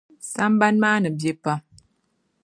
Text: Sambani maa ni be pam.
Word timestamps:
Sambani 0.33 0.79
maa 0.83 0.97
ni 0.99 1.09
be 1.19 1.31
pam. 1.43 1.59